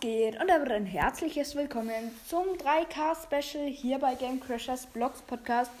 Geht? 0.00 0.40
Und 0.40 0.48
damit 0.48 0.70
ein 0.70 0.86
herzliches 0.86 1.56
Willkommen 1.56 2.12
zum 2.28 2.44
3K-Special 2.58 3.66
hier 3.66 3.98
bei 3.98 4.14
Game 4.14 4.38
Crashers 4.38 4.86
Blogs 4.86 5.22
Podcast. 5.22 5.72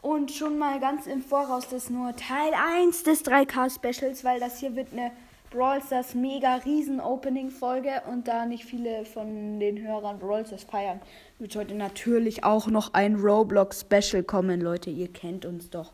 Und 0.00 0.30
schon 0.30 0.56
mal 0.56 0.80
ganz 0.80 1.06
im 1.06 1.20
Voraus, 1.20 1.64
das 1.64 1.84
ist 1.84 1.90
nur 1.90 2.16
Teil 2.16 2.52
1 2.54 3.02
des 3.02 3.24
3K-Specials, 3.26 4.24
weil 4.24 4.40
das 4.40 4.60
hier 4.60 4.74
wird 4.76 4.92
eine 4.92 5.10
Brawl 5.50 5.82
Stars 5.82 6.14
mega 6.14 6.54
riesen 6.56 7.00
Opening-Folge 7.00 8.02
und 8.10 8.28
da 8.28 8.46
nicht 8.46 8.64
viele 8.64 9.04
von 9.04 9.60
den 9.60 9.86
Hörern 9.86 10.18
Brawl 10.18 10.46
Stars 10.46 10.64
feiern, 10.64 11.00
wird 11.38 11.54
heute 11.56 11.74
natürlich 11.74 12.44
auch 12.44 12.68
noch 12.68 12.94
ein 12.94 13.16
Roblox-Special 13.16 14.22
kommen, 14.22 14.60
Leute. 14.60 14.88
Ihr 14.88 15.12
kennt 15.12 15.44
uns 15.44 15.68
doch 15.68 15.92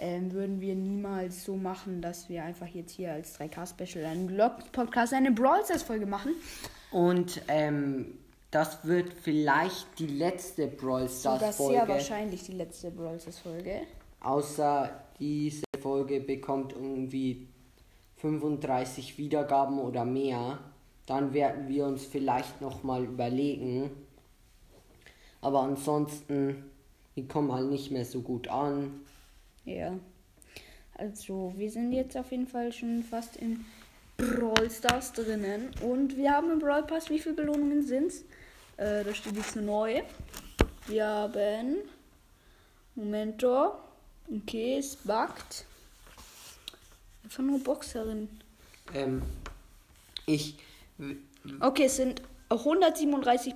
ähm, 0.00 0.32
würden 0.32 0.60
wir 0.60 0.74
niemals 0.74 1.44
so 1.44 1.56
machen, 1.56 2.00
dass 2.00 2.28
wir 2.28 2.42
einfach 2.42 2.66
jetzt 2.66 2.92
hier 2.92 3.12
als 3.12 3.38
3K-Special 3.38 4.04
einen 4.06 4.28
Vlog-Podcast, 4.28 5.12
eine 5.12 5.30
Brawl 5.30 5.62
Stars-Folge 5.64 6.06
machen. 6.06 6.32
Und 6.90 7.42
ähm, 7.48 8.18
das 8.50 8.84
wird 8.84 9.12
vielleicht 9.12 9.86
die 9.98 10.06
letzte 10.06 10.66
Brawl 10.66 11.08
Stars 11.08 11.22
Folge. 11.22 11.44
Das 11.44 11.60
ist 11.60 11.66
sehr 11.66 11.88
wahrscheinlich 11.88 12.42
die 12.44 12.52
letzte 12.52 12.90
Brawl 12.90 13.20
Stars 13.20 13.38
Folge. 13.38 13.82
Außer 14.20 14.90
diese 15.18 15.64
Folge 15.80 16.20
bekommt 16.20 16.72
irgendwie 16.72 17.48
35 18.16 19.18
Wiedergaben 19.18 19.78
oder 19.78 20.04
mehr. 20.04 20.58
Dann 21.06 21.32
werden 21.34 21.68
wir 21.68 21.86
uns 21.86 22.04
vielleicht 22.04 22.60
nochmal 22.60 23.04
überlegen. 23.04 23.90
Aber 25.42 25.60
ansonsten, 25.60 26.70
die 27.16 27.26
kommen 27.28 27.52
halt 27.52 27.68
nicht 27.68 27.90
mehr 27.90 28.04
so 28.04 28.20
gut 28.20 28.48
an. 28.48 29.00
Ja. 29.64 29.98
Also, 30.94 31.54
wir 31.56 31.70
sind 31.70 31.92
jetzt 31.92 32.16
auf 32.16 32.30
jeden 32.30 32.46
Fall 32.46 32.72
schon 32.72 33.02
fast 33.02 33.36
in 33.36 33.64
Brawl 34.16 34.70
Stars 34.70 35.12
drinnen. 35.12 35.70
Und 35.82 36.16
wir 36.16 36.32
haben 36.32 36.50
im 36.50 36.58
Brawl 36.58 36.84
Pass, 36.84 37.08
wie 37.10 37.18
viele 37.18 37.34
Belohnungen 37.34 37.86
sind 37.86 38.08
es? 38.08 38.24
Äh, 38.76 39.04
da 39.04 39.14
steht 39.14 39.36
jetzt 39.36 39.56
eine 39.56 39.66
neue. 39.66 40.02
Wir 40.86 41.06
haben. 41.06 41.76
Momento. 42.94 43.74
Okay, 44.28 44.78
es 44.78 44.96
buggt. 44.96 45.64
Einfach 47.24 47.42
nur 47.42 47.60
Boxerin. 47.60 48.28
Ähm, 48.94 49.22
ich. 50.26 50.56
Okay, 51.60 51.84
es 51.84 51.96
sind 51.96 52.22
137 52.50 53.54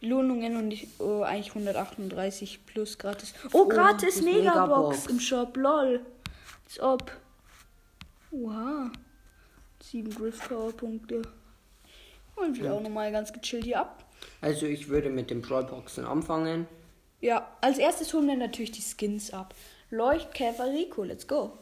Belohnungen 0.00 0.56
und 0.56 0.70
ich, 0.70 0.88
oh, 0.98 1.22
eigentlich 1.22 1.48
138 1.48 2.66
plus 2.66 2.98
gratis. 2.98 3.34
Oh, 3.52 3.62
oh 3.62 3.68
gratis 3.68 4.22
Megabox, 4.22 4.44
Megabox 4.44 5.06
im 5.06 5.20
Shop, 5.20 5.56
lol. 5.56 6.04
Als 6.66 6.80
ob. 6.80 7.12
Oha. 8.30 8.90
7 9.82 10.10
Griff 10.10 10.48
Power 10.48 10.72
Punkte. 10.72 11.22
Und 12.34 12.58
wieder 12.58 12.74
auch 12.74 12.82
nochmal 12.82 13.12
ganz 13.12 13.32
gechillt 13.32 13.64
hier 13.64 13.80
ab. 13.80 14.04
Also 14.40 14.66
ich 14.66 14.88
würde 14.88 15.10
mit 15.10 15.30
den 15.30 15.40
Brawlboxen 15.40 16.04
anfangen. 16.04 16.66
Ja, 17.20 17.48
als 17.60 17.78
erstes 17.78 18.12
holen 18.12 18.26
wir 18.26 18.36
natürlich 18.36 18.72
die 18.72 18.82
Skins 18.82 19.32
ab. 19.32 19.54
Leuchtkäfer 19.90 20.66
Rico, 20.66 21.04
let's 21.04 21.26
go. 21.26 21.56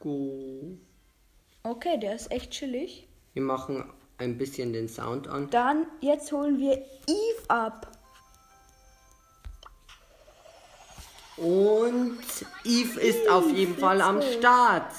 Go. 0.00 0.78
Okay, 1.62 1.98
der 1.98 2.14
ist 2.14 2.30
echt 2.30 2.52
chillig. 2.52 3.06
Wir 3.34 3.42
machen 3.42 3.84
ein 4.22 4.38
bisschen 4.38 4.72
den 4.72 4.88
Sound 4.88 5.28
an. 5.28 5.50
Dann, 5.50 5.86
jetzt 6.00 6.32
holen 6.32 6.58
wir 6.58 6.78
Eve 7.06 7.42
ab. 7.48 7.88
Und 11.36 12.20
Eve 12.64 13.00
ist 13.00 13.28
auf 13.28 13.50
jeden 13.50 13.76
Fall 13.76 14.00
am 14.00 14.22
Start. 14.22 14.92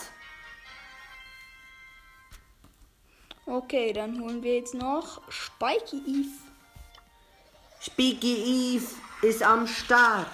Okay, 3.46 3.94
dann 3.94 4.20
holen 4.22 4.42
wir 4.42 4.56
jetzt 4.56 4.74
noch 4.74 5.22
Spiky 5.30 5.98
Eve. 5.98 6.30
Spiky 7.80 8.76
Eve 8.76 8.88
ist 9.22 9.44
am 9.44 9.68
Start. 9.68 10.28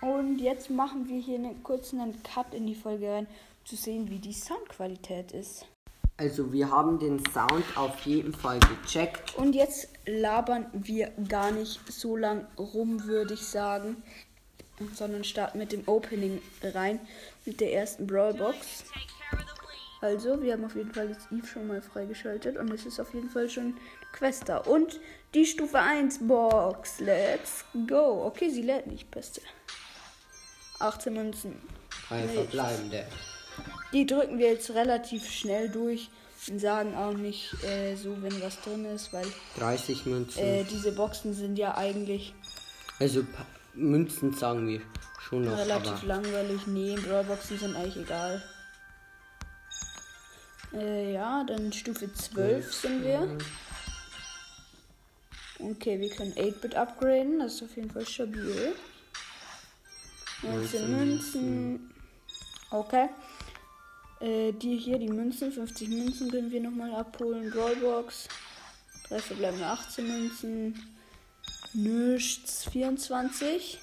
Und 0.00 0.38
jetzt 0.38 0.70
machen 0.70 1.08
wir 1.08 1.20
hier 1.20 1.36
einen 1.36 1.62
kurzen 1.62 2.22
Cut 2.22 2.54
in 2.54 2.66
die 2.66 2.74
Folge 2.74 3.08
rein, 3.10 3.26
zu 3.64 3.76
sehen, 3.76 4.10
wie 4.10 4.18
die 4.18 4.32
Soundqualität 4.32 5.32
ist. 5.32 5.66
Also 6.22 6.52
wir 6.52 6.70
haben 6.70 7.00
den 7.00 7.18
Sound 7.32 7.64
auf 7.74 7.98
jeden 8.02 8.32
Fall 8.32 8.60
gecheckt. 8.60 9.34
Und 9.34 9.56
jetzt 9.56 9.88
labern 10.06 10.66
wir 10.72 11.10
gar 11.28 11.50
nicht 11.50 11.80
so 11.90 12.16
lang 12.16 12.46
rum, 12.56 13.02
würde 13.06 13.34
ich 13.34 13.44
sagen. 13.44 14.00
Sondern 14.94 15.24
starten 15.24 15.58
mit 15.58 15.72
dem 15.72 15.82
Opening 15.88 16.40
rein. 16.62 17.00
Mit 17.44 17.60
der 17.60 17.72
ersten 17.72 18.06
Brawlbox. 18.06 18.84
Also, 20.00 20.40
wir 20.40 20.52
haben 20.52 20.64
auf 20.64 20.76
jeden 20.76 20.94
Fall 20.94 21.08
jetzt 21.08 21.26
Eve 21.32 21.44
schon 21.44 21.66
mal 21.66 21.82
freigeschaltet. 21.82 22.56
Und 22.56 22.70
es 22.70 22.86
ist 22.86 23.00
auf 23.00 23.12
jeden 23.14 23.28
Fall 23.28 23.50
schon 23.50 23.74
Quester. 24.12 24.68
Und 24.68 25.00
die 25.34 25.44
Stufe 25.44 25.80
1 25.80 26.28
Box. 26.28 27.00
Let's 27.00 27.64
go. 27.88 28.26
Okay, 28.26 28.48
sie 28.48 28.62
lädt 28.62 28.86
nicht. 28.86 29.10
Beste. 29.10 29.40
18 30.78 31.14
Münzen. 31.14 31.60
Drei 32.08 32.28
verbleibende. 32.28 33.06
Die 33.92 34.06
drücken 34.06 34.38
wir 34.38 34.50
jetzt 34.50 34.70
relativ 34.70 35.30
schnell 35.30 35.68
durch 35.68 36.08
und 36.48 36.58
sagen 36.58 36.94
auch 36.96 37.12
nicht 37.12 37.52
äh, 37.64 37.94
so, 37.94 38.16
wenn 38.22 38.40
was 38.42 38.60
drin 38.62 38.84
ist, 38.86 39.12
weil 39.12 39.26
30 39.58 40.06
Münzen. 40.06 40.42
Äh, 40.42 40.64
diese 40.64 40.92
Boxen 40.92 41.34
sind 41.34 41.56
ja 41.56 41.76
eigentlich. 41.76 42.34
Also 42.98 43.24
Münzen 43.74 44.34
sagen 44.34 44.66
wir 44.66 44.80
schon 45.20 45.44
noch. 45.44 45.56
Relativ 45.56 46.02
langweilig. 46.02 46.66
Nee, 46.66 46.96
Brawlboxen 46.96 47.58
sind 47.58 47.76
eigentlich 47.76 47.96
egal. 47.96 48.42
Äh, 50.72 51.12
ja, 51.12 51.44
dann 51.44 51.72
Stufe 51.72 52.12
12 52.12 52.74
sind 52.74 53.04
wir. 53.04 53.38
Okay, 55.58 56.00
wir 56.00 56.10
können 56.10 56.32
8-Bit 56.32 56.74
upgraden. 56.74 57.38
Das 57.38 57.54
ist 57.54 57.62
auf 57.62 57.76
jeden 57.76 57.90
Fall 57.90 58.06
stabil. 58.06 58.74
19 60.42 60.90
Münzen. 60.90 61.92
Okay. 62.70 63.08
Äh, 64.22 64.52
die 64.52 64.76
hier, 64.76 65.00
die 65.00 65.08
Münzen, 65.08 65.50
50 65.50 65.88
Münzen 65.88 66.30
können 66.30 66.52
wir 66.52 66.60
nochmal 66.60 66.94
abholen. 66.94 67.50
Brawlbox. 67.50 68.28
Drei 69.08 69.18
verbleibende 69.18 69.66
18 69.66 70.06
Münzen. 70.06 70.96
Nichts, 71.74 72.64
24. 72.70 73.80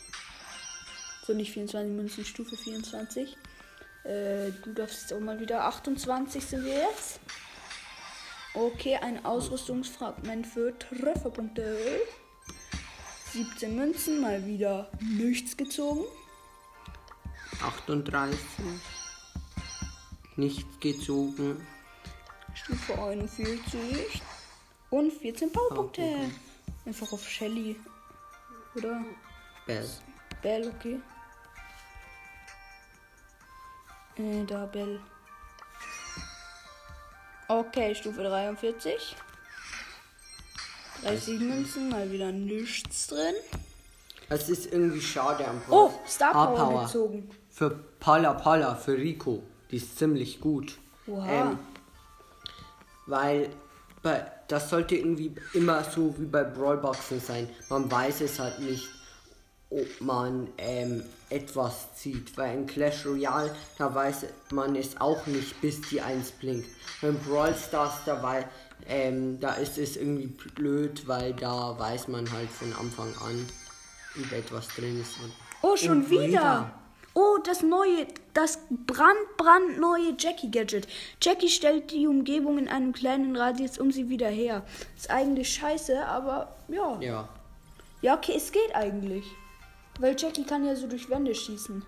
So, 1.27 1.33
nicht 1.33 1.51
24 1.51 1.93
Münzen, 1.93 2.23
Stufe 2.23 2.55
24. 2.55 3.35
Äh, 4.05 4.51
du 4.63 4.73
darfst 4.73 5.11
auch 5.11 5.19
mal 5.19 5.39
wieder 5.41 5.65
28 5.65 6.45
sind 6.45 6.63
wir 6.63 6.73
jetzt. 6.73 7.19
Okay, 8.53 8.95
ein 8.95 9.25
Ausrüstungsfragment 9.25 10.47
für 10.47 10.77
Trefferpunkte. 10.79 11.77
17 13.33 13.75
Münzen, 13.75 14.21
mal 14.21 14.45
wieder 14.45 14.89
nichts 15.01 15.57
gezogen. 15.57 16.05
38 17.61 18.39
nichts 20.39 20.79
gezogen. 20.79 21.65
Stufe 22.53 22.93
41. 23.01 24.21
Und 24.89 25.11
14 25.13 25.51
Powerpunkte. 25.51 26.01
Okay. 26.01 26.31
Einfach 26.85 27.13
auf 27.13 27.27
Shelly. 27.27 27.75
Oder? 28.75 29.03
Bell. 29.67 29.87
Bell, 30.41 30.73
okay. 30.75 30.99
Äh, 34.15 34.45
da 34.45 34.65
Bell. 34.65 34.99
Okay, 37.47 37.93
Stufe 37.95 38.23
43. 38.23 39.15
30 41.03 41.39
Münzen, 41.39 41.89
mal 41.89 42.11
wieder 42.11 42.31
nichts 42.31 43.07
drin. 43.07 43.35
Es 44.29 44.49
ist 44.49 44.71
irgendwie 44.71 45.01
schade 45.01 45.47
am 45.47 45.59
Power. 45.61 45.85
Oh, 45.85 46.07
Star 46.07 46.33
Power, 46.33 46.55
Power 46.55 46.85
gezogen. 46.85 47.29
Für 47.49 47.71
Pala 47.99 48.33
Pala, 48.33 48.75
für 48.75 48.97
Rico. 48.97 49.41
Die 49.71 49.77
ist 49.77 49.97
ziemlich 49.97 50.39
gut. 50.39 50.77
Wow. 51.05 51.25
Ähm, 51.29 51.59
weil 53.05 53.49
bei, 54.01 54.25
das 54.47 54.69
sollte 54.69 54.95
irgendwie 54.95 55.33
immer 55.53 55.83
so 55.83 56.15
wie 56.17 56.25
bei 56.25 56.43
Brawlboxen 56.43 57.19
sein. 57.19 57.49
Man 57.69 57.91
weiß 57.91 58.21
es 58.21 58.39
halt 58.39 58.59
nicht, 58.59 58.87
ob 59.69 60.01
man 60.01 60.47
ähm, 60.57 61.03
etwas 61.29 61.95
zieht. 61.95 62.35
Weil 62.37 62.57
in 62.57 62.67
Clash 62.67 63.05
Royale, 63.05 63.55
da 63.77 63.93
weiß 63.93 64.25
man 64.51 64.75
es 64.75 64.99
auch 64.99 65.25
nicht, 65.27 65.59
bis 65.61 65.81
die 65.81 66.01
1 66.01 66.31
blinkt. 66.31 66.69
Bei 67.01 67.11
Brawl 67.11 67.55
Stars, 67.55 67.93
da, 68.05 68.21
weil, 68.23 68.47
ähm, 68.87 69.39
da 69.39 69.53
ist 69.53 69.77
es 69.77 69.97
irgendwie 69.97 70.27
blöd, 70.27 71.07
weil 71.07 71.33
da 71.33 71.77
weiß 71.77 72.07
man 72.07 72.29
halt 72.31 72.49
von 72.49 72.73
Anfang 72.73 73.13
an, 73.27 73.45
ob 74.19 74.31
etwas 74.31 74.67
drin 74.69 74.99
ist. 74.99 75.15
oh, 75.61 75.75
schon 75.75 76.09
wieder. 76.09 76.27
wieder. 76.27 76.78
Oh, 77.21 77.37
das 77.43 77.63
neue, 77.63 78.07
das 78.33 78.59
brand, 78.69 79.19
brandneue 79.35 80.15
Jackie-Gadget. 80.17 80.87
Jackie 81.21 81.49
stellt 81.49 81.91
die 81.91 82.07
Umgebung 82.07 82.57
in 82.57 82.69
einem 82.69 82.93
kleinen 82.93 83.35
Radius 83.35 83.77
um 83.77 83.91
sie 83.91 84.07
wieder 84.07 84.29
her. 84.29 84.63
Ist 84.95 85.09
eigentlich 85.09 85.53
scheiße, 85.53 86.05
aber 86.05 86.55
ja. 86.69 86.97
Ja. 87.01 87.29
Ja, 88.01 88.15
okay, 88.15 88.35
es 88.37 88.53
geht 88.53 88.73
eigentlich. 88.73 89.25
Weil 89.99 90.15
Jackie 90.17 90.45
kann 90.45 90.63
ja 90.63 90.77
so 90.77 90.87
durch 90.87 91.09
Wände 91.09 91.35
schießen. 91.35 91.83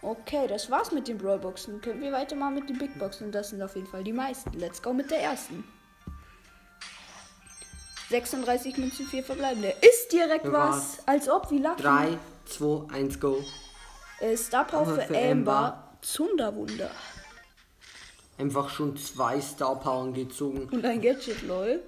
Okay, 0.00 0.46
das 0.48 0.70
war's 0.70 0.92
mit 0.92 1.08
den 1.08 1.18
Brawlboxen. 1.18 1.82
Können 1.82 2.00
wir 2.00 2.12
weitermachen 2.12 2.54
mit 2.54 2.70
den 2.70 2.78
Big 2.78 2.98
Boxen? 2.98 3.32
Das 3.32 3.50
sind 3.50 3.60
auf 3.60 3.76
jeden 3.76 3.86
Fall 3.86 4.02
die 4.02 4.14
meisten. 4.14 4.58
Let's 4.58 4.80
go 4.80 4.94
mit 4.94 5.10
der 5.10 5.20
ersten. 5.20 5.62
36 8.08 8.78
Münzen, 8.78 9.06
4 9.06 9.24
verbleibende. 9.24 9.74
Ist 9.82 10.10
direkt 10.10 10.50
was. 10.50 11.06
Als 11.06 11.28
ob, 11.28 11.50
wie 11.50 11.58
lucky. 11.58 11.82
3, 11.82 12.18
2, 12.46 12.94
1, 12.94 13.20
go. 13.20 13.44
Äh, 14.22 14.36
Star 14.36 14.64
Power 14.66 14.86
für, 14.86 15.02
für 15.02 15.18
Amber. 15.18 15.88
Zunderwunder. 16.00 16.90
Einfach 18.38 18.70
schon 18.70 18.96
zwei 18.96 19.40
Star 19.40 19.78
Powern 19.78 20.14
gezogen. 20.14 20.68
Und 20.70 20.84
ein 20.84 21.00
Gadget, 21.00 21.42
lol. 21.42 21.82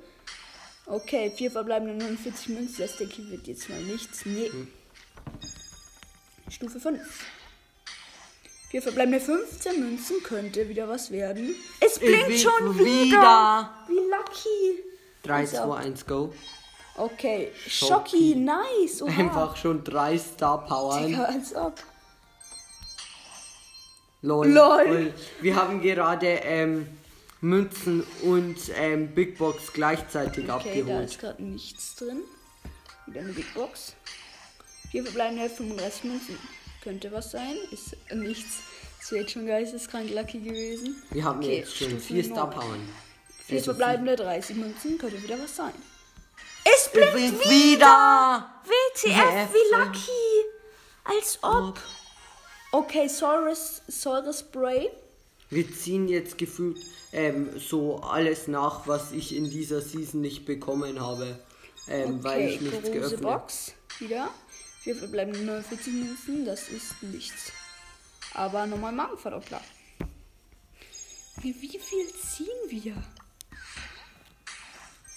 Okay, 0.86 1.32
4 1.34 1.50
verbleibende 1.50 1.94
49 1.94 2.48
Münzen. 2.50 2.76
Das 2.78 2.96
denke 2.96 3.22
ich 3.22 3.31
wird 3.31 3.46
jetzt 3.46 3.69
mal 3.70 3.81
nichts. 3.82 4.26
Nee. 4.26 4.50
Hm. 4.50 4.69
Stufe 6.48 6.78
5. 6.78 7.00
4 8.70 8.82
verbleibende 8.82 9.20
15 9.20 9.81
Münzen 9.81 10.22
könnte 10.22 10.69
wieder 10.69 10.88
was 10.88 11.10
werden. 11.10 11.54
Es 11.81 11.98
blinkt 11.98 12.28
will 12.28 12.38
schon 12.38 12.78
wieder. 12.78 13.04
wieder. 13.04 13.70
Wie 13.88 13.94
lucky. 13.94 14.84
3, 15.22 15.34
Also. 15.34 15.56
2, 15.56 15.76
1, 15.76 16.06
go. 16.06 16.32
Okay, 16.96 17.50
Schocki. 17.66 17.86
Schocki, 17.86 18.34
nice. 18.34 19.02
Oha. 19.02 19.10
Einfach 19.19 19.56
schon 19.56 19.82
drei 19.82 20.19
Star 20.19 20.64
Powern. 20.66 21.06
Digga, 21.06 21.25
als 21.25 21.54
ob. 21.54 21.75
Lol. 24.25 24.49
Lol. 24.49 25.12
Wir 25.43 25.55
haben 25.56 25.82
gerade 25.82 26.26
ähm, 26.26 26.87
Münzen 27.43 28.05
und 28.23 28.56
ähm, 28.75 29.09
Big 29.15 29.37
Box 29.37 29.71
gleichzeitig 29.75 30.44
Okay, 30.44 30.47
da 30.47 30.55
abgeholt. 30.56 31.11
ist 31.11 31.19
gerade 31.21 31.43
nichts 31.43 31.97
drin. 31.97 32.23
Wieder 33.06 33.21
eine 33.21 33.32
Big 33.35 33.53
Box. 33.53 33.94
Vier 34.91 35.05
verbleibende 35.05 35.50
35 35.50 36.05
Münzen. 36.05 36.38
Könnte 36.82 37.12
was 37.12 37.32
sein. 37.32 37.55
Ist 37.71 37.97
nichts. 38.15 38.61
Es 38.99 39.12
wäre 39.12 39.23
jetzt 39.23 39.32
schon 39.32 39.47
geisteskrank 39.47 40.09
lucky 40.11 40.38
gewesen. 40.41 41.03
Wir 41.11 41.23
haben 41.25 41.41
Okay, 41.41 41.59
jetzt 41.59 41.77
schon 41.77 41.88
Stufe 41.91 42.03
vier 42.05 42.25
Star 42.25 42.47
neun. 42.47 42.55
Powern. 42.55 42.88
Vier 43.47 43.59
Also 43.59 43.73
verbleibende 43.73 44.17
30 44.17 44.56
Münzen. 44.56 44.97
Könnte 44.97 45.23
wieder 45.23 45.38
was 45.38 45.55
sein. 45.55 45.75
Es 46.65 46.88
blinkt 46.91 47.15
wieder! 47.44 47.50
wieder! 47.50 48.50
WTF, 48.65 49.53
wie 49.53 49.77
lucky! 49.77 50.44
Als 51.05 51.38
ob. 51.43 51.79
Okay, 52.75 53.06
Saurus, 53.06 53.82
Saurus 53.87 54.41
Spray. 54.41 54.91
Wir 55.49 55.73
ziehen 55.73 56.09
jetzt 56.09 56.37
gefühlt 56.37 56.76
ähm, 57.12 57.56
so 57.56 58.00
alles 58.00 58.49
nach, 58.49 58.88
was 58.88 59.12
ich 59.12 59.37
in 59.37 59.49
dieser 59.49 59.81
Season 59.81 60.21
nicht 60.21 60.44
bekommen 60.44 61.00
habe. 61.00 61.38
Ähm, 61.87 62.25
weil 62.25 62.47
Okay, 62.47 62.55
ich 62.55 62.61
nichts 62.62 62.91
geöffnet 62.91 63.23
Box. 63.23 63.73
Wieder. 64.00 64.29
Vier 64.82 64.97
verbleibende 64.97 65.38
49 65.44 65.93
Münzen. 65.93 66.44
Das 66.44 66.69
ist 66.69 67.00
nichts. 67.00 67.53
Aber 68.32 68.67
nochmal 68.67 68.91
Magenverdoppler. 68.91 69.61
Wie, 71.43 71.55
wie 71.62 71.79
viel 71.79 72.09
ziehen 72.15 72.49
wir? 72.70 72.97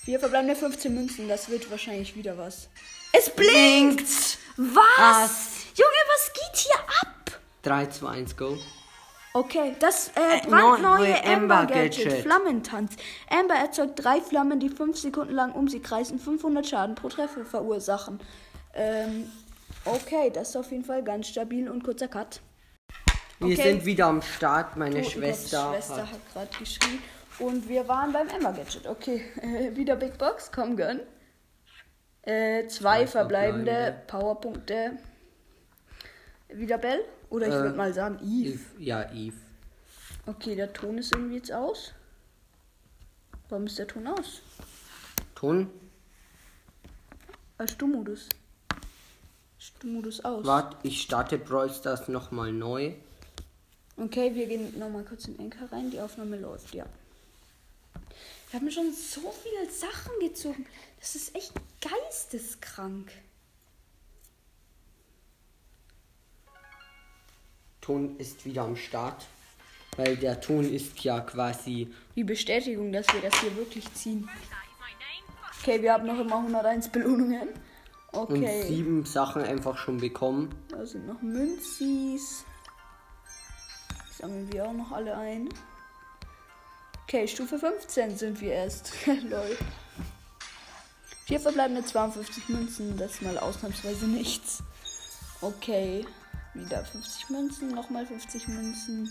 Vier 0.06 0.20
verbleibende 0.20 0.56
15 0.56 0.94
Münzen. 0.94 1.28
Das 1.28 1.50
wird 1.50 1.72
wahrscheinlich 1.72 2.16
wieder 2.16 2.38
was. 2.38 2.70
Es 3.14 3.32
blinkt! 3.32 4.38
Was? 4.58 5.00
Was? 5.00 5.40
Junge, 5.76 6.04
was 6.14 6.34
geht 6.34 6.56
hier 6.58 6.80
ab? 6.80 7.17
3, 7.68 7.88
2, 7.88 8.08
1, 8.10 8.38
go. 8.38 8.58
Okay, 9.34 9.76
das 9.80 10.10
äh, 10.16 10.38
Äh, 10.38 10.48
brandneue 10.50 11.00
neue 11.00 11.26
Amber 11.26 11.60
Amber 11.60 11.74
Gadget. 11.74 12.06
Gadget. 12.06 12.24
Flammentanz. 12.24 12.96
Amber 13.30 13.56
erzeugt 13.56 14.04
drei 14.04 14.20
Flammen, 14.22 14.60
die 14.60 14.70
fünf 14.70 14.98
Sekunden 14.98 15.34
lang 15.34 15.52
um 15.54 15.68
sie 15.68 15.80
kreisen, 15.82 16.18
500 16.18 16.66
Schaden 16.66 16.96
pro 16.96 17.10
Treffer 17.10 17.46
verursachen. 17.46 18.20
Ähm, 18.74 19.30
okay, 19.86 20.32
das 20.34 20.50
ist 20.50 20.56
auf 20.56 20.72
jeden 20.72 20.86
Fall 20.86 21.04
ganz 21.04 21.28
stabil 21.28 21.70
und 21.70 21.84
kurzer 21.84 22.08
Cut. 22.08 22.42
Wir 23.40 23.54
Okay. 23.54 23.70
sind 23.72 23.86
wieder 23.86 24.08
am 24.08 24.22
Start. 24.22 24.76
Meine 24.78 25.02
Oh, 25.02 25.04
Schwester, 25.04 25.72
Schwester 25.74 25.98
hat 25.98 26.12
hat 26.14 26.34
gerade 26.34 26.58
geschrien. 26.58 27.00
Und 27.40 27.70
wir 27.70 27.88
waren 27.88 28.12
beim 28.14 28.30
Amber 28.30 28.54
Gadget. 28.54 28.88
Okay, 28.88 29.22
äh, 29.42 29.76
wieder 29.76 29.96
Big 29.98 30.18
Box, 30.18 30.52
komm, 30.52 30.76
gönn. 30.78 31.02
Äh, 32.24 32.68
zwei 32.68 33.06
verbleibende. 33.06 34.02
Powerpunkte. 34.08 34.98
Wieder 36.50 36.78
Bell? 36.78 37.04
Oder 37.30 37.48
ich 37.48 37.54
Äh, 37.54 37.62
würde 37.62 37.78
mal 37.78 37.94
sagen 37.94 38.20
Eve. 38.24 38.54
Eve. 38.54 38.84
Ja, 38.84 39.12
Eve. 39.12 39.36
Okay, 40.26 40.56
der 40.56 40.72
Ton 40.74 40.98
ist 40.98 41.14
irgendwie 41.14 41.36
jetzt 41.36 41.52
aus. 41.52 41.94
Warum 43.50 43.66
ist 43.66 43.78
der 43.80 43.88
Ton 43.88 44.08
aus? 44.08 44.42
Ton. 45.36 45.70
Als 47.58 47.72
Stummmodus. 47.72 48.28
Stummmodus 49.58 50.24
aus. 50.24 50.46
Warte, 50.46 50.78
ich 50.84 51.02
starte 51.02 51.38
Brawl 51.38 51.70
Stars 51.74 52.08
nochmal 52.08 52.52
neu. 52.52 52.94
Okay, 53.98 54.36
wir 54.36 54.46
gehen 54.48 54.78
nochmal 54.78 55.04
kurz 55.04 55.26
in 55.28 55.40
Enker 55.40 55.72
rein. 55.72 55.90
Die 55.90 56.00
Aufnahme 56.00 56.38
läuft, 56.38 56.74
ja. 56.76 56.86
Wir 58.52 58.60
haben 58.60 58.70
schon 58.72 58.94
so 58.94 59.34
viele 59.44 59.70
Sachen 59.72 60.12
gezogen. 60.22 60.66
Das 61.00 61.16
ist 61.16 61.36
echt 61.36 61.54
geisteskrank. 61.82 63.12
Ton 67.88 68.18
ist 68.18 68.44
wieder 68.46 68.64
am 68.64 68.76
Start. 68.76 69.26
Weil 69.96 70.18
der 70.18 70.42
Ton 70.42 70.70
ist 70.72 71.00
ja 71.06 71.22
quasi. 71.22 71.92
Die 72.16 72.24
Bestätigung, 72.26 72.92
dass 72.92 73.08
wir 73.14 73.22
das 73.22 73.40
hier 73.40 73.56
wirklich 73.56 73.92
ziehen. 73.94 74.30
Okay, 75.62 75.82
wir 75.82 75.94
haben 75.94 76.06
noch 76.06 76.20
immer 76.20 76.36
101 76.38 76.90
Belohnungen. 76.90 77.48
Und 78.12 78.32
Okay, 78.32 78.64
sieben 78.68 79.06
Sachen 79.06 79.42
einfach 79.42 79.78
schon 79.78 79.98
bekommen. 79.98 80.54
da 80.70 80.86
sind 80.86 81.08
noch 81.08 81.22
Münzis. 81.22 82.44
Sammeln 84.12 84.52
wir 84.52 84.66
auch 84.66 84.74
noch 84.74 84.92
alle 84.92 85.16
ein. 85.16 85.50
Okay, 87.04 87.28
Stufe 87.28 87.58
15 87.58 88.18
sind 88.18 88.42
wir 88.42 88.52
erst. 88.54 88.92
Lol. 89.30 89.58
Vier 91.26 91.40
verbleibende 91.40 91.86
52 91.86 92.50
Münzen, 92.50 92.98
das 92.98 93.14
ist 93.14 93.22
mal 93.22 93.38
ausnahmsweise 93.38 94.08
nichts. 94.08 94.64
Okay, 95.42 96.06
wieder 96.58 96.84
50 96.84 97.30
Münzen, 97.30 97.70
nochmal 97.70 98.06
50 98.06 98.48
Münzen 98.48 99.10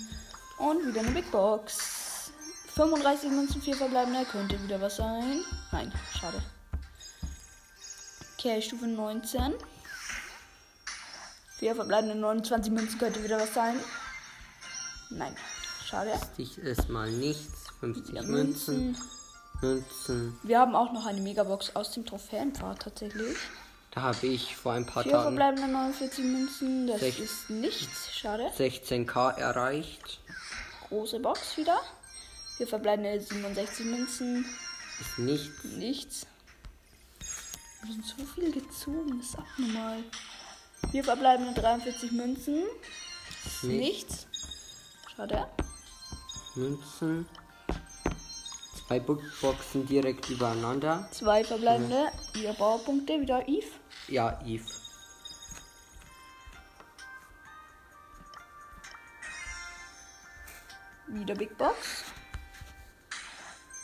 und 0.58 0.86
wieder 0.86 1.00
eine 1.00 1.10
Big 1.10 1.30
Box. 1.30 2.32
35 2.74 3.30
Münzen, 3.30 3.62
vier 3.62 3.74
verbleibende, 3.74 4.24
könnte 4.24 4.62
wieder 4.62 4.80
was 4.80 4.96
sein. 4.96 5.40
Nein, 5.72 5.92
schade. 6.18 6.42
Okay, 8.38 8.60
Stufe 8.60 8.86
19. 8.86 9.54
Vier 11.58 11.74
verbleibende 11.74 12.14
29 12.16 12.72
Münzen 12.72 12.98
könnte 12.98 13.24
wieder 13.24 13.40
was 13.40 13.54
sein. 13.54 13.76
Nein, 15.10 15.34
schade. 15.86 16.12
Ich 16.36 16.58
ist 16.58 16.88
mal 16.88 17.10
nichts. 17.10 17.66
50 17.80 18.12
Wieder 18.12 18.22
Münzen. 18.24 18.86
Münzen. 18.86 19.04
Münzen. 19.62 20.38
Wir 20.42 20.60
haben 20.60 20.74
auch 20.74 20.92
noch 20.92 21.06
eine 21.06 21.20
Megabox 21.20 21.74
aus 21.74 21.92
dem 21.92 22.04
Trophäenpfad 22.04 22.82
tatsächlich. 22.82 23.36
Da 23.96 24.02
habe 24.02 24.26
ich 24.26 24.54
vor 24.54 24.74
ein 24.74 24.84
paar 24.84 25.04
Vier 25.04 25.12
Tagen 25.12 25.22
verbleibende 25.38 25.68
49 25.72 26.22
Münzen, 26.22 26.86
das 26.86 27.00
ist 27.00 27.48
nichts, 27.48 28.12
schade. 28.14 28.52
16k 28.54 29.38
erreicht. 29.38 30.20
Große 30.88 31.18
Box 31.18 31.56
wieder. 31.56 31.80
Vier 32.58 32.66
verbleibende 32.66 33.18
67 33.18 33.86
Münzen, 33.86 34.44
Ist 35.00 35.18
nichts. 35.18 35.64
nichts. 35.64 36.26
Wir 37.84 37.92
sind 37.94 38.04
so 38.04 38.22
viel 38.34 38.52
gezogen, 38.52 39.16
das 39.18 39.28
ist 39.30 39.38
abnormal. 39.38 40.04
Vier 40.90 41.02
verbleibende 41.02 41.58
43 41.58 42.12
Münzen, 42.12 42.64
Ist 43.46 43.64
nichts. 43.64 44.26
nichts. 44.26 44.26
Schade. 45.16 45.46
Münzen. 46.54 47.26
Zwei 48.86 49.00
Boxen 49.00 49.84
direkt 49.84 50.30
übereinander. 50.30 51.08
Zwei 51.10 51.42
verbleibende, 51.42 52.06
wieder 52.34 52.52
Baupunkte, 52.52 53.20
wieder 53.20 53.48
Eve. 53.48 53.66
Ja, 54.06 54.40
Eve. 54.46 54.64
Wieder 61.08 61.34
Big 61.34 61.58
Box. 61.58 62.04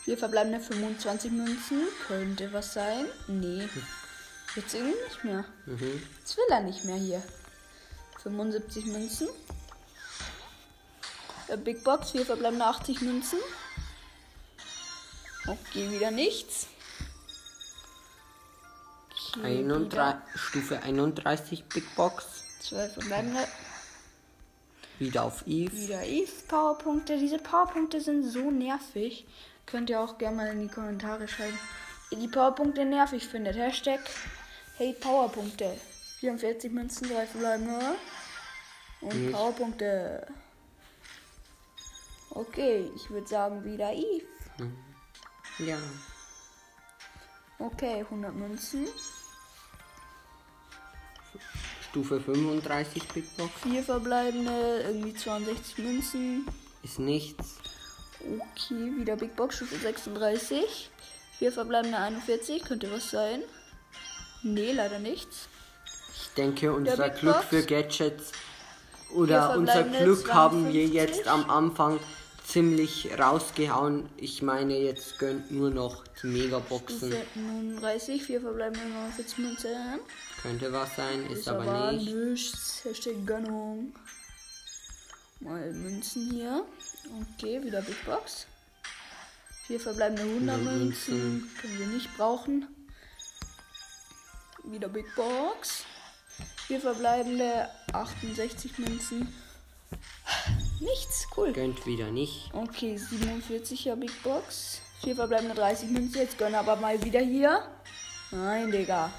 Vier 0.05 0.19
verbleibende 0.19 0.61
25 0.61 1.33
Münzen. 1.33 1.89
Könnte 2.07 2.53
was 2.53 2.75
sein. 2.75 3.07
Nee. 3.27 3.69
Jetzt 4.55 4.75
irgendwie 4.75 5.03
nicht 5.05 5.25
mehr. 5.25 5.45
Mhm. 5.67 6.03
Jetzt 6.21 6.37
will 6.37 6.45
er 6.49 6.61
nicht 6.61 6.85
mehr 6.85 6.97
hier. 6.97 7.23
75 8.23 8.87
Münzen. 8.87 9.29
Äh, 11.49 11.57
Big 11.57 11.83
Box, 11.83 12.13
vier 12.13 12.25
verbleibende 12.25 12.65
80 12.67 13.01
Münzen. 13.01 13.39
Okay, 15.47 15.91
wieder 15.91 16.11
nichts. 16.11 16.69
Okay, 19.35 19.59
31, 19.59 19.93
wieder 19.93 20.23
Stufe 20.37 20.83
31 20.83 21.65
Big 21.65 21.97
Box. 21.97 22.45
Zwei 22.61 22.89
verbleibende. 22.89 23.41
Wieder 24.99 25.25
auf 25.25 25.45
Eve. 25.47 25.73
Wieder 25.73 26.05
Eve 26.05 26.31
Powerpunkte. 26.47 27.19
Diese 27.19 27.39
Powerpunkte 27.39 28.01
sind 28.01 28.25
so 28.25 28.51
nervig. 28.51 29.27
Könnt 29.67 29.91
ihr 29.91 30.01
auch 30.01 30.19
gerne 30.19 30.37
mal 30.37 30.47
in 30.49 30.69
die 30.69 30.73
Kommentare 30.73 31.27
schreiben. 31.27 31.59
Ihr 32.11 32.19
die 32.19 32.29
Powerpunkte 32.29 32.85
nervig 32.85 33.27
findet. 33.27 33.57
Hashtag 33.57 34.01
Hey 34.77 34.93
Powerpunkte. 34.93 35.77
44 36.21 36.71
Münzen, 36.71 37.09
drei 37.09 37.27
verbleibende. 37.27 37.97
Und 39.01 39.33
Powerpunkte. 39.33 40.27
Okay, 42.31 42.89
ich 42.95 43.11
würde 43.11 43.27
sagen 43.27 43.65
wieder 43.65 43.93
Eve. 43.93 44.27
Ja. 45.59 45.79
Okay, 47.59 48.01
100 48.01 48.35
Münzen. 48.35 48.87
Stufe 51.91 52.21
35 52.21 53.09
Big 53.09 53.37
Box. 53.37 53.51
Vier 53.63 53.83
verbleibende, 53.83 54.83
irgendwie 54.87 55.15
62 55.15 55.79
Münzen. 55.79 56.47
Ist 56.83 56.99
nichts. 56.99 57.59
Okay, 58.21 58.93
wieder 58.97 59.17
Big 59.17 59.37
Box, 59.37 59.57
Stufe 59.57 59.77
36. 59.77 60.91
Vier 61.39 61.53
verbleibende 61.53 61.99
41, 61.99 62.63
könnte 62.63 62.91
was 62.91 63.11
sein. 63.11 63.43
Nee, 64.43 64.73
leider 64.73 64.99
nichts. 64.99 65.49
Ich 66.15 66.35
denke, 66.35 66.73
unser 66.73 67.11
Glück 67.11 67.45
für 67.45 67.63
Gadgets 67.63 68.33
oder 69.15 69.57
unser 69.57 69.83
Glück 69.85 70.33
haben 70.33 70.73
wir 70.73 70.87
52. 70.87 70.95
jetzt 70.95 71.29
am 71.29 71.49
Anfang 71.51 72.01
ziemlich 72.53 73.09
rausgehauen. 73.19 74.11
Ich 74.19 74.43
meine, 74.43 74.77
jetzt 74.79 75.19
gönnt 75.19 75.51
nur 75.51 75.71
noch 75.71 76.05
die 76.23 76.27
Megaboxen. 76.27 77.11
Stufe 77.11 77.39
39, 77.39 78.23
vier 78.23 78.41
verbleibende 78.43 78.87
49 78.89 79.39
Münzen. 79.39 79.71
Könnte 80.43 80.71
was 80.73 80.95
sein, 80.97 81.25
ist, 81.31 81.39
Ist 81.41 81.49
aber, 81.49 81.63
aber 81.63 81.93
nicht. 81.93 82.15
nichts. 82.15 82.85
Hashtag 82.85 83.27
Gönnung. 83.27 83.95
Mal 85.41 85.73
Münzen 85.73 86.31
hier. 86.31 86.65
Okay, 87.39 87.63
wieder 87.65 87.81
Big 87.81 88.05
Box. 88.05 88.47
Vier 89.67 89.81
verbleibende 89.81 90.23
100 90.23 90.55
100 90.57 90.79
Münzen. 90.79 91.33
Münzen. 91.33 91.51
Können 91.61 91.79
wir 91.79 91.87
nicht 91.87 92.17
brauchen. 92.19 92.67
Wieder 94.65 94.89
Big 94.89 95.07
Box. 95.17 95.85
Vier 96.67 96.81
verbleibende 96.81 97.69
68 97.93 98.79
Münzen. 98.79 99.35
Nichts, 100.83 101.29
cool. 101.37 101.53
Gönnt 101.53 101.87
wieder 101.87 102.11
nicht. 102.11 102.51
Okay, 102.53 102.97
47er 102.97 103.95
Big 103.95 104.23
Box. 104.25 104.81
Vier 105.01 105.15
verbleibende 105.15 105.55
30 105.55 105.91
Münzen. 105.91 106.21
Jetzt 106.21 106.39
gönn 106.39 106.55
aber 106.55 106.75
mal 106.77 107.03
wieder 107.05 107.21
hier. 107.21 107.62
Nein, 108.33 108.71
Digga. 108.73 109.12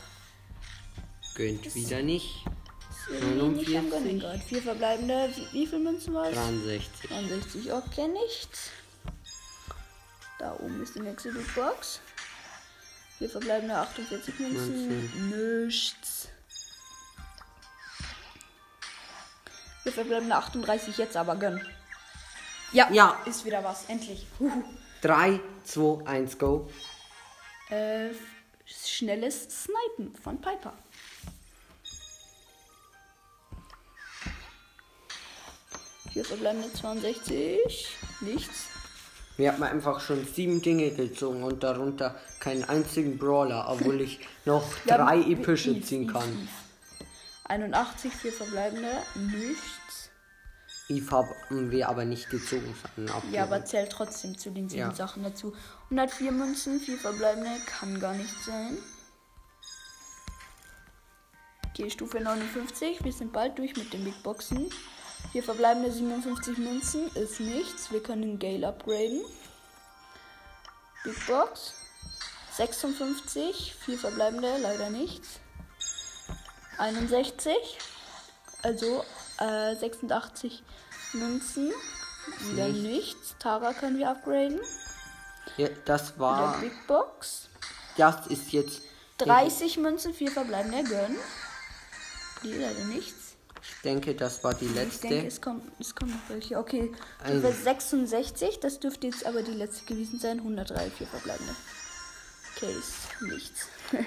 Gönnt 1.35 1.73
wieder 1.73 2.01
nicht. 2.01 2.45
Ist 2.89 3.09
irgendwie 3.09 3.59
nicht 3.59 3.77
am 3.77 3.89
49. 3.89 3.91
Gönnen 3.91 4.19
gerade. 4.19 4.39
Vier 4.39 4.61
verbleibende. 4.61 5.29
Wie, 5.35 5.59
wie 5.59 5.67
viel 5.67 5.79
Münzen 5.79 6.13
war 6.13 6.27
es? 6.27 6.35
63. 6.35 7.09
69. 7.09 7.73
Okay, 7.73 8.07
nichts. 8.09 8.69
Da 10.39 10.53
oben 10.59 10.83
ist 10.83 10.95
die 10.95 10.99
nächste 10.99 11.31
Big 11.31 11.55
Box. 11.55 12.01
Vier 13.19 13.29
verbleibende 13.29 13.75
48 13.75 14.39
Münzen. 14.39 15.61
Nichts. 15.63 16.27
Vier 19.83 19.91
verbleibende 19.91 20.35
38 20.35 20.97
jetzt 20.97 21.15
aber 21.17 21.35
gönn. 21.35 21.61
Ja, 22.71 22.89
Ja. 22.91 23.17
ist 23.25 23.45
wieder 23.45 23.63
was. 23.63 23.85
Endlich. 23.87 24.25
Huhu. 24.39 24.63
3, 25.01 25.39
2, 25.65 26.07
1, 26.07 26.37
go. 26.39 26.69
Äh, 27.69 28.09
schnelles 28.65 29.63
Snipen 29.63 30.15
von 30.15 30.39
Piper. 30.39 30.73
Vier 36.11 36.25
verbleibende 36.25 36.71
62. 36.73 37.87
Nichts. 38.21 38.67
Wir 39.37 39.51
haben 39.51 39.63
einfach 39.63 39.99
schon 39.99 40.25
sieben 40.27 40.61
Dinge 40.61 40.91
gezogen 40.91 41.43
und 41.43 41.63
darunter 41.63 42.15
keinen 42.39 42.63
einzigen 42.65 43.17
Brawler, 43.17 43.65
obwohl 43.67 44.01
ich 44.01 44.19
noch 44.45 44.63
Wir 44.85 44.95
drei 44.97 45.21
haben- 45.21 45.31
epische 45.31 45.81
ziehen 45.81 46.11
kann. 46.11 46.47
Eve. 47.55 47.63
81, 47.63 48.13
vier 48.13 48.33
verbleibende. 48.33 48.91
Nichts. 49.15 50.09
Eve 50.89 51.11
haben 51.11 51.71
wir 51.71 51.87
aber 51.89 52.05
nicht 52.05 52.29
gezogen. 52.29 52.75
Ja, 53.31 53.43
aber 53.43 53.63
zählt 53.65 53.91
trotzdem 53.91 54.37
zu 54.37 54.51
den 54.51 54.69
sieben 54.69 54.89
Ja. 54.89 54.95
Sachen 54.95 55.23
dazu. 55.23 55.53
104 55.85 56.31
Münzen, 56.31 56.79
vier 56.79 56.97
verbleibende. 56.97 57.51
Kann 57.65 57.99
gar 57.99 58.13
nicht 58.13 58.43
sein. 58.43 58.77
Okay, 61.69 61.89
Stufe 61.89 62.19
59. 62.19 63.03
Wir 63.03 63.13
sind 63.13 63.31
bald 63.33 63.57
durch 63.57 63.75
mit 63.75 63.93
den 63.93 64.03
Big 64.03 64.21
Boxen. 64.23 64.69
Vier 65.31 65.43
verbleibende 65.43 65.91
57 65.91 66.57
Münzen 66.57 67.07
ist 67.15 67.39
nichts. 67.39 67.91
Wir 67.91 68.03
können 68.03 68.37
Gale 68.37 68.67
upgraden. 68.67 69.21
Big 71.03 71.25
Box. 71.27 71.73
56. 72.51 73.73
Vier 73.79 73.97
verbleibende, 73.97 74.57
leider 74.61 74.89
nichts. 74.89 75.39
61. 76.77 77.53
Also 78.61 79.03
äh, 79.39 79.75
86 79.75 80.63
Münzen. 81.13 81.71
Wieder 82.51 82.67
Nichts. 82.69 82.81
nichts. 82.83 83.35
Tara 83.39 83.73
können 83.73 83.97
wir 83.97 84.09
upgraden. 84.09 84.59
Ja, 85.57 85.67
das 85.85 86.11
Wieder 86.13 86.19
war. 86.19 86.57
Big 86.59 86.87
Box. 86.87 87.49
Das 87.97 88.27
ist 88.27 88.51
jetzt. 88.51 88.81
30 89.19 89.77
Münzen, 89.77 90.13
vier 90.13 90.31
verbleibende 90.31 90.83
gönnen. 90.83 91.17
Die 92.43 92.53
leider 92.53 92.83
nichts. 92.85 93.35
Ich 93.61 93.81
denke, 93.83 94.15
das 94.15 94.43
war 94.43 94.53
die 94.53 94.65
Ich 94.65 94.73
letzte. 94.75 95.07
denke, 95.09 95.27
es 95.27 95.39
kommt, 95.41 95.63
es 95.79 95.93
kommt 95.95 96.11
noch 96.11 96.29
welche. 96.29 96.57
Okay, 96.57 96.91
Also- 97.23 97.39
Stufe 97.39 97.63
66, 97.63 98.59
das 98.61 98.79
dürfte 98.79 99.07
jetzt 99.07 99.25
aber 99.25 99.43
die 99.43 99.51
letzte 99.51 99.85
gewesen 99.85 100.19
sein. 100.19 100.39
103, 100.39 100.89
vier 100.91 101.07
verbleibende. 101.07 101.53
Okay, 102.55 102.71
ist 102.73 103.21
nichts. 103.21 103.67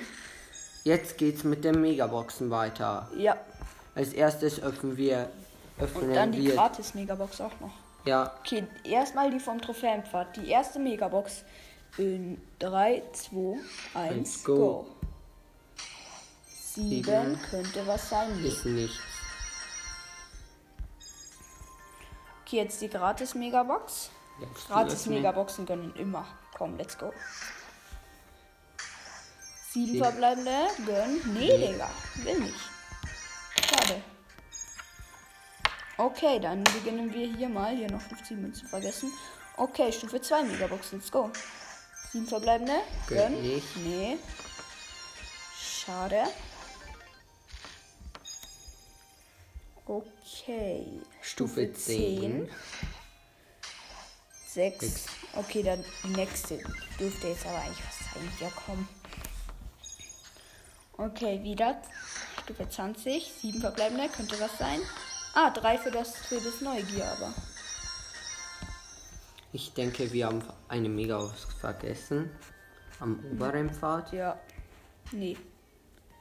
Jetzt 0.87 1.19
geht's 1.19 1.43
mit 1.43 1.65
den 1.65 1.81
Megaboxen 1.81 2.49
weiter. 2.49 3.11
ja, 3.17 3.37
Als 3.97 4.13
erstes 4.13 4.63
öffnen 4.63 4.97
wir. 4.97 5.31
und 5.79 5.85
Öffnen 5.85 6.15
dann 6.15 6.31
die 6.31 6.45
wir. 6.45 6.55
Gratis-Megabox 6.55 7.41
auch 7.41 7.59
noch. 7.61 7.73
Ja, 8.05 8.33
Okay, 8.45 8.65
erstmal 8.85 9.33
die 9.33 9.41
vom 9.41 9.61
Trophäenpfad. 9.61 10.37
Die 10.37 10.49
erste 10.49 10.79
Megabox 10.79 11.43
in 11.99 12.41
3, 12.61 13.03
2, 13.13 13.59
1, 13.95 14.13
Eins, 14.13 14.45
go. 14.45 14.55
go. 14.57 14.87
7 16.77 16.89
Sieben. 16.89 17.41
könnte 17.51 17.85
was 17.85 18.09
sein. 18.09 18.45
Ist 18.45 18.65
nichts. 18.65 18.97
Okay, 22.45 22.59
jetzt 22.59 22.81
die 22.81 22.89
Gratis-Megabox. 22.89 24.11
Jetzt 24.41 24.69
Gratis 24.69 25.01
öffnen. 25.01 25.17
Megaboxen 25.17 25.67
gönnen 25.67 25.93
immer. 25.97 26.25
Komm, 26.57 26.77
let's 26.77 26.97
go. 26.97 27.13
Sieben 29.77 29.99
verbleibende 29.99 30.69
gönnen. 30.87 31.21
Nee, 31.35 31.59
Digga. 31.59 31.91
Will 32.23 32.41
nicht. 32.41 32.55
Schade. 33.69 34.03
Okay, 35.99 36.41
dann 36.41 36.65
beginnen 36.65 37.13
wir 37.13 37.27
hier 37.37 37.51
mal. 37.51 37.77
Hier 37.77 37.91
noch 37.91 38.01
50 38.01 38.39
Münzen 38.39 38.67
vergessen. 38.69 39.13
Okay, 39.59 39.93
Stufe 39.93 40.19
2 40.19 40.45
Megaboxen. 40.45 40.99
Let's 40.99 41.13
go. 41.13 41.31
Sieben 42.11 42.27
verbleibende. 42.27 42.73
Gönn. 43.07 43.43
nicht. 43.43 43.77
Nee. 43.77 44.17
Schade. 45.61 46.25
Okay. 49.85 50.87
Stufe 51.21 51.71
10. 51.71 52.49
6. 54.47 54.81
Sechs. 54.81 55.05
Okay, 55.35 55.63
dann 55.63 55.85
nächste 56.15 56.63
dürfte 56.99 57.29
jetzt 57.29 57.45
aber 57.45 57.59
eigentlich 57.59 57.87
was 57.87 57.99
sein. 58.15 58.33
Ja, 58.41 58.51
komm. 58.65 58.89
Okay, 60.99 61.43
wieder. 61.43 61.81
Stufe 62.45 62.69
20. 62.69 63.33
7 63.41 63.61
verbleibende. 63.61 64.09
Könnte 64.09 64.39
was 64.41 64.57
sein. 64.59 64.81
Ah, 65.35 65.51
3 65.51 65.79
für 65.79 65.91
das, 65.91 66.17
für 66.17 66.41
das 66.41 66.61
Neugier 66.61 67.05
aber. 67.13 67.33
Ich 69.53 69.73
denke, 69.75 70.13
wir 70.13 70.27
haben 70.27 70.43
eine 70.69 70.89
Megabox 70.89 71.47
vergessen. 71.61 72.31
Am 73.01 73.23
oberen 73.33 73.71
Pfad. 73.71 74.13
Ja. 74.13 74.39
Nee. 75.13 75.37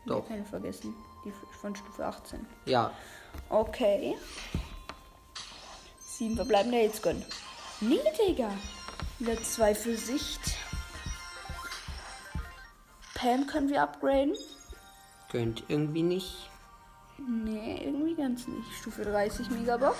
Doch. 0.05 0.27
Können 0.27 0.45
vergessen. 0.45 0.93
Die 1.23 1.31
von 1.59 1.75
Stufe 1.75 2.05
18. 2.05 2.45
Ja, 2.65 2.91
Okay. 3.49 4.15
Sieben 5.99 6.35
verbleibende 6.35 6.79
jetzt 6.79 7.03
gönnen. 7.03 7.25
Nee, 7.81 7.99
Digga. 8.17 8.51
Wieder 9.19 9.41
zwei 9.43 9.75
für 9.75 9.97
Sicht. 9.97 10.39
Pam 13.13 13.47
können 13.47 13.69
wir 13.69 13.81
upgraden. 13.81 14.35
Gönnt 15.31 15.63
irgendwie 15.67 16.03
nicht. 16.03 16.49
Nee, 17.17 17.81
irgendwie 17.85 18.15
ganz 18.15 18.47
nicht. 18.47 18.71
Stufe 18.79 19.03
30 19.03 19.49
Megabox. 19.49 19.97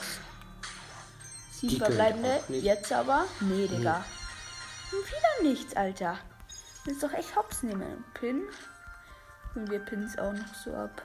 Sieben 1.51 1.77
verbleibende. 1.77 2.41
Jetzt 2.50 2.91
aber. 2.91 3.25
Nee, 3.39 3.67
Digga. 3.67 4.03
Und 4.91 5.08
wieder 5.08 5.50
nichts, 5.50 5.75
Alter. 5.75 6.17
Ist 6.86 7.01
doch 7.01 7.13
echt 7.13 7.36
hops 7.36 7.63
nehmen. 7.63 8.03
Pin. 8.13 8.44
Und 9.55 9.72
wir 9.72 9.79
Pins 9.79 10.17
auch 10.17 10.34
noch 10.34 10.53
so 10.53 10.74
ab. 10.74 11.01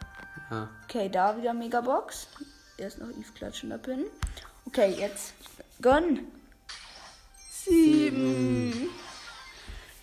Ja. 0.50 0.68
Okay, 0.84 1.08
da 1.08 1.36
wieder 1.36 1.54
Megabox. 1.54 2.28
Erst 2.76 2.98
noch 2.98 3.08
Eve 3.08 3.32
klatschender 3.34 3.78
Pin. 3.78 4.06
Okay, 4.66 4.94
jetzt 4.98 5.34
Gönn. 5.80 6.26
Sieben. 7.50 8.90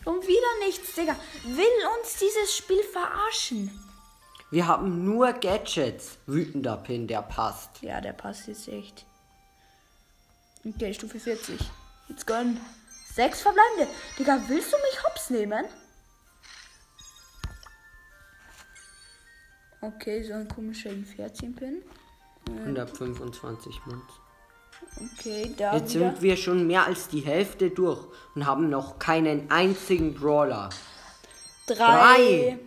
Und 0.05 0.25
wieder 0.25 0.65
nichts, 0.65 0.95
Digga. 0.95 1.15
Will 1.43 1.65
uns 1.99 2.17
dieses 2.17 2.55
Spiel 2.55 2.81
verarschen? 2.83 3.86
Wir 4.49 4.67
haben 4.67 5.03
nur 5.03 5.33
Gadgets. 5.33 6.17
Wütender 6.25 6.77
Pin, 6.77 7.07
der 7.07 7.21
passt. 7.21 7.81
Ja, 7.81 7.99
der 7.99 8.13
passt 8.13 8.47
jetzt 8.47 8.67
echt. 8.69 9.05
Okay, 10.65 10.93
Stufe 10.93 11.19
40. 11.19 11.59
Jetzt 12.07 12.25
gönn. 12.25 12.59
Sechs 13.13 13.41
verbleibende. 13.41 13.87
Digga, 14.17 14.39
willst 14.47 14.71
du 14.71 14.77
mich 14.77 15.03
hops 15.03 15.29
nehmen? 15.29 15.65
Okay, 19.81 20.23
so 20.23 20.33
ein 20.33 20.47
komischer 20.47 20.89
I14-Pin. 20.89 21.83
125 22.65 23.85
Münzen. 23.85 24.07
Okay, 25.19 25.53
da 25.57 25.75
Jetzt 25.75 25.93
wieder. 25.95 26.11
sind 26.11 26.21
wir 26.21 26.37
schon 26.37 26.67
mehr 26.67 26.85
als 26.85 27.07
die 27.09 27.19
Hälfte 27.19 27.69
durch 27.69 28.05
und 28.35 28.45
haben 28.45 28.69
noch 28.69 28.97
keinen 28.99 29.51
einzigen 29.51 30.13
Brawler. 30.13 30.69
Drei. 31.67 31.75
drei. 31.75 32.59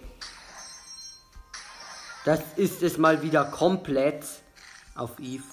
Das 2.25 2.41
ist 2.57 2.83
es 2.83 2.99
mal 2.99 3.23
wieder 3.23 3.45
komplett 3.47 4.25
auf 4.95 5.19
Eve. 5.19 5.45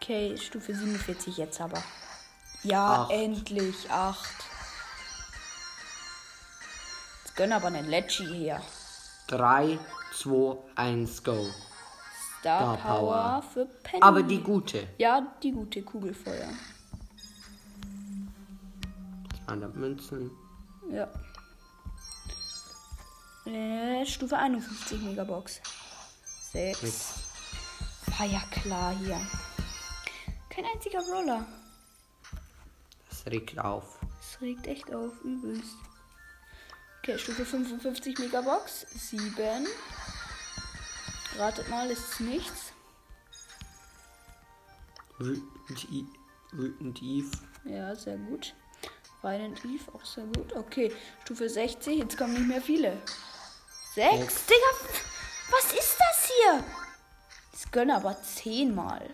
Okay, 0.00 0.36
Stufe 0.36 0.74
47 0.74 1.36
jetzt 1.36 1.60
aber. 1.60 1.82
Ja, 2.62 3.02
Acht. 3.02 3.10
endlich. 3.12 3.90
Acht. 3.90 4.34
Jetzt 7.24 7.36
gönn 7.36 7.52
aber 7.52 7.68
einen 7.68 7.88
Lecci 7.88 8.26
hier. 8.26 8.60
3, 9.28 9.78
2, 10.14 10.56
1, 10.74 11.22
go. 11.22 11.46
Star 12.40 12.74
Star 12.74 12.76
Power 12.78 12.98
Power. 12.98 13.42
für 13.52 13.66
Penny. 13.66 14.02
Aber 14.02 14.22
die 14.22 14.42
gute. 14.42 14.88
Ja, 14.98 15.34
die 15.42 15.52
gute 15.52 15.82
Kugelfeuer. 15.82 16.48
200 19.50 19.74
Münzen. 19.74 20.30
Ja. 20.92 21.08
Äh, 23.46 24.06
Stufe 24.06 24.38
51 24.38 25.02
Megabox. 25.02 25.60
6. 26.52 26.82
Nix. 26.82 27.14
War 28.16 28.26
ja 28.26 28.40
klar 28.52 28.94
hier. 28.96 29.20
Kein 30.50 30.64
einziger 30.72 31.00
Roller. 31.00 31.44
Das 33.08 33.26
regt 33.26 33.58
auf. 33.58 33.98
Das 34.20 34.40
regt 34.40 34.68
echt 34.68 34.94
auf, 34.94 35.20
übelst. 35.24 35.76
Okay, 37.02 37.18
Stufe 37.18 37.44
55 37.44 38.18
Megabox. 38.18 38.86
7. 38.90 39.66
Ratet 41.38 41.68
mal, 41.70 41.90
ist 41.90 42.12
es 42.12 42.20
nichts. 42.20 42.72
Wütend 45.18 47.02
Eve. 47.02 47.30
Ja, 47.64 47.96
sehr 47.96 48.16
gut. 48.16 48.54
Weinend 49.22 49.62
Eve, 49.64 49.92
auch 49.92 50.04
sehr 50.04 50.24
gut. 50.24 50.54
Okay, 50.56 50.94
Stufe 51.24 51.48
60, 51.48 51.98
jetzt 51.98 52.16
kommen 52.16 52.34
nicht 52.34 52.48
mehr 52.48 52.62
viele. 52.62 53.00
Sechs? 53.94 54.18
Sechs. 54.18 54.46
Digga, 54.46 54.94
was 55.50 55.72
ist 55.72 55.96
das 55.98 56.30
hier? 56.30 56.64
Das 57.52 57.70
gönnen 57.70 57.96
aber 57.96 58.22
zehnmal. 58.22 59.10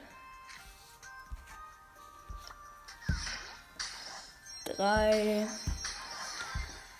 Drei. 4.64 5.48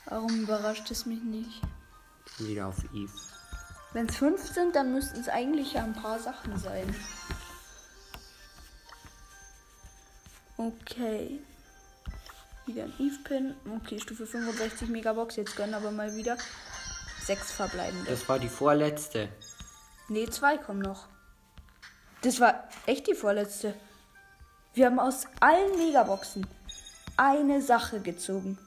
Warum 0.07 0.43
überrascht 0.43 0.91
es 0.91 1.07
mich 1.07 1.23
nicht? 1.23 1.63
Wieder 2.39 2.69
auf 2.69 2.83
Eve. 2.93 3.13
Wenn 3.93 4.09
es 4.09 4.17
fünf 4.17 4.41
sind, 4.53 4.75
dann 4.75 4.93
müssten 4.93 5.21
es 5.21 5.29
eigentlich 5.29 5.75
ja 5.75 5.85
ein 5.85 5.95
paar 5.95 6.19
Sachen 6.19 6.59
sein. 6.59 6.95
Okay. 10.57 11.41
Wieder 12.67 12.85
ein 12.85 12.93
Eve-Pin. 12.99 13.55
Okay, 13.77 14.01
Stufe 14.01 14.27
65 14.27 14.89
Megabox. 14.89 15.37
Jetzt 15.37 15.57
gönnen 15.57 15.75
aber 15.75 15.91
mal 15.93 16.15
wieder 16.17 16.37
sechs 17.23 17.53
verbleibende. 17.53 18.11
Das 18.11 18.29
war 18.29 18.39
die 18.39 18.49
vorletzte. 18.49 19.29
Nee, 20.09 20.27
zwei 20.27 20.59
kommen 20.59 20.81
noch. 20.81 21.07
Das 22.23 22.41
war 22.41 22.69
echt 22.87 23.07
die 23.07 23.15
vorletzte. 23.15 23.75
Wir 24.75 24.87
haben 24.87 24.99
aus 24.99 25.27
allen 25.41 25.79
Megaboxen 25.79 26.47
eine 27.17 27.63
Sache 27.63 28.01
gezogen. 28.01 28.59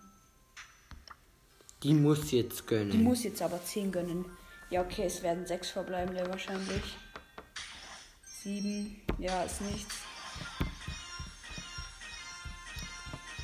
Die 1.83 1.93
muss 1.93 2.31
jetzt 2.31 2.67
gönnen. 2.67 2.91
Die 2.91 2.97
muss 2.97 3.23
jetzt 3.23 3.41
aber 3.41 3.63
10 3.63 3.91
gönnen. 3.91 4.25
Ja, 4.69 4.81
okay, 4.81 5.05
es 5.05 5.21
werden 5.23 5.45
6 5.45 5.69
verbleibende 5.69 6.27
wahrscheinlich. 6.29 6.97
7. 8.43 9.01
Ja, 9.17 9.43
ist 9.43 9.61
nichts. 9.61 9.95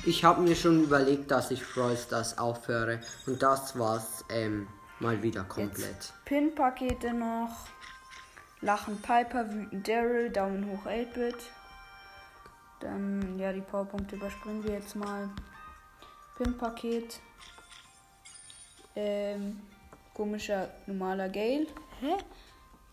Ich 0.06 0.22
habe 0.22 0.40
mir 0.40 0.54
schon 0.54 0.84
überlegt, 0.84 1.32
dass 1.32 1.50
ich 1.50 1.60
Brawl 1.74 1.96
Stars 1.96 2.38
aufhöre. 2.38 3.00
Und 3.26 3.42
das 3.42 3.76
war's 3.76 4.24
ähm, 4.30 4.68
mal 5.00 5.20
wieder 5.20 5.42
komplett. 5.42 6.12
Pin-Pakete 6.24 7.12
noch. 7.12 7.66
Lachen 8.60 9.02
Piper, 9.02 9.52
wütend 9.52 9.88
Daryl, 9.88 10.30
Daumen 10.30 10.70
hoch 10.70 10.86
8-Bit. 10.86 11.34
Dann, 12.78 13.36
ja, 13.40 13.52
die 13.52 13.62
Powerpunkte 13.62 14.14
überspringen 14.14 14.62
wir 14.62 14.74
jetzt 14.74 14.94
mal. 14.94 15.28
Pin-Paket. 16.38 17.18
Ähm, 18.94 19.58
komischer, 20.14 20.68
normaler 20.86 21.28
Gale. 21.28 21.66
Hä? 22.00 22.16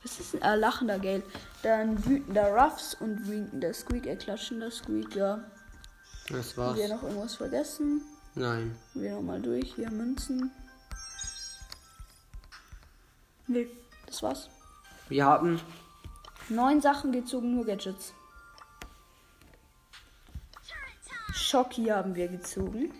Was 0.02 0.20
ist 0.20 0.34
denn? 0.34 0.42
Ah, 0.42 0.56
lachender 0.56 0.98
Gale. 0.98 1.22
Dann 1.62 2.04
wütender 2.04 2.56
Ruffs 2.56 2.96
und 2.96 3.28
wütender 3.28 3.72
Squeak. 3.72 4.08
Er 4.08 4.16
klatschender 4.16 4.72
Squeak, 4.72 5.16
ja. 5.16 5.44
Das 6.30 6.58
Haben 6.58 6.58
war's. 6.58 6.78
wir 6.78 6.88
noch 6.90 7.04
irgendwas 7.04 7.36
vergessen? 7.36 8.02
Nein. 8.36 8.76
Wir 8.94 9.14
nochmal 9.16 9.42
durch. 9.42 9.74
Hier 9.76 9.92
Münzen. 9.92 10.52
Nee, 13.48 13.68
das 14.08 14.24
war's. 14.24 14.50
Wir 15.10 15.26
haben 15.26 15.60
Neun 16.50 16.82
Sachen 16.82 17.12
gezogen, 17.12 17.56
nur 17.56 17.66
Gadgets. 17.66 18.14
Schocki 21.34 21.86
haben 21.86 22.16
wir 22.16 22.28
gezogen. 22.28 22.92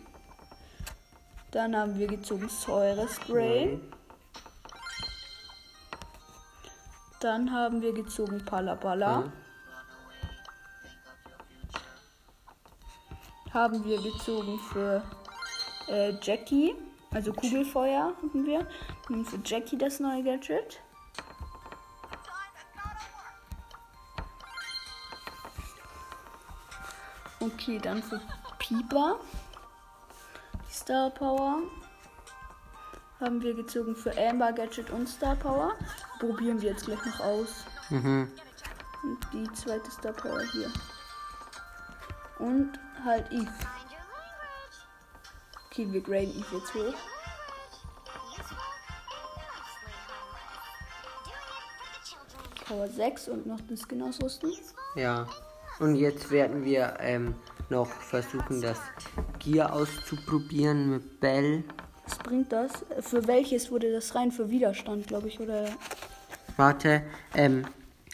Dann 1.52 1.76
haben 1.76 1.98
wir 1.98 2.08
gezogen 2.08 2.50
Säurespray. 2.50 3.80
Dann 7.20 7.52
haben 7.52 7.82
wir 7.82 7.94
gezogen 7.94 8.44
Palabala. 8.44 9.22
Ja. 9.22 9.34
Haben 13.54 13.86
wir 13.86 14.02
gezogen 14.02 14.60
für 14.60 15.04
äh, 15.88 16.14
Jackie. 16.22 16.76
Also 17.12 17.32
Kugelfeuer 17.32 18.16
haben 18.22 18.46
wir. 18.46 18.68
Und 19.10 19.26
für 19.26 19.40
Jackie 19.46 19.78
das 19.78 20.00
neue 20.00 20.24
Gadget. 20.24 20.82
Okay, 27.40 27.78
dann 27.78 28.02
für 28.02 28.20
Pieper. 28.58 29.20
Die 30.68 30.74
Star 30.74 31.12
Power. 31.12 31.60
Haben 33.20 33.42
wir 33.42 33.54
gezogen 33.54 33.96
für 33.96 34.18
Amber 34.18 34.52
Gadget 34.52 34.90
und 34.90 35.08
Star 35.08 35.36
Power. 35.36 35.74
Probieren 36.20 36.60
wir 36.60 36.72
jetzt 36.72 36.86
gleich 36.86 37.06
noch 37.06 37.20
aus. 37.20 37.66
Mhm. 37.90 38.32
Und 39.04 39.20
die 39.32 39.54
zweite 39.54 39.92
Star 39.92 40.14
Power 40.14 40.42
hier. 40.52 40.72
Und 42.40 42.80
halt 43.04 43.32
Eve. 43.32 43.48
Okay, 45.68 45.88
wir 45.92 46.02
graden 46.02 46.30
Eve 46.30 46.58
jetzt 46.58 46.74
hoch. 46.74 46.94
Power 52.68 52.88
6 52.88 53.28
und 53.28 53.46
noch 53.46 53.60
den 53.62 53.78
Skin 53.78 54.02
ausrüsten. 54.02 54.52
Ja. 54.96 55.28
Und 55.80 55.96
jetzt 55.96 56.32
werden 56.32 56.64
wir 56.64 56.96
ähm, 57.00 57.36
noch 57.70 57.88
versuchen, 57.88 58.62
das 58.62 58.80
Gear 59.40 59.74
auszuprobieren 59.74 60.92
mit 60.92 61.20
Bell. 61.20 61.64
Was 62.06 62.18
bringt 62.20 62.52
das? 62.52 62.72
Äh, 62.90 63.02
Für 63.02 63.28
welches 63.28 63.72
wurde 63.72 63.92
das 63.92 64.16
rein? 64.16 64.32
Für 64.32 64.50
Widerstand, 64.50 65.08
glaube 65.08 65.28
ich, 65.28 65.40
oder? 65.40 65.66
Warte, 66.58 67.04
ähm, 67.34 67.66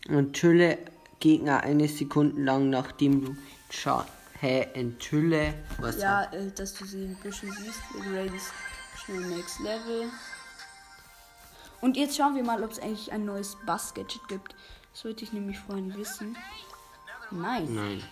enthülle 0.08 0.78
Gegner 1.20 1.62
eine 1.62 1.88
Sekunde 1.88 2.42
lang, 2.42 2.70
nachdem 2.70 3.26
du 3.26 3.36
Scha 3.70 4.06
Hä, 4.40 4.70
enthülle. 4.74 5.54
Was 5.80 5.98
Ja, 5.98 6.24
äh, 6.32 6.52
dass 6.52 6.74
du 6.74 6.86
sie 6.86 7.06
ein 7.06 7.18
bisschen 7.22 7.52
siehst. 7.52 7.82
Es 8.36 9.02
schnell 9.02 9.26
Next 9.28 9.60
Level. 9.60 10.10
Und 11.82 11.98
jetzt 11.98 12.18
schauen 12.18 12.36
wir 12.36 12.44
mal, 12.44 12.64
ob 12.64 12.72
es 12.72 12.80
eigentlich 12.80 13.12
ein 13.12 13.26
neues 13.26 13.58
Bass-Gadget 13.66 14.28
gibt. 14.28 14.56
Das 14.94 15.06
wollte 15.06 15.24
ich 15.24 15.34
nämlich 15.34 15.60
vorhin 15.60 15.96
wissen. 15.96 16.38
Nein, 17.32 17.74
Nein. 17.74 18.04